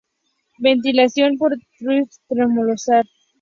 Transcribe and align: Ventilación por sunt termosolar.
Ventilación 0.65 1.31
por 1.41 1.51
sunt 1.79 2.09
termosolar. 2.27 3.05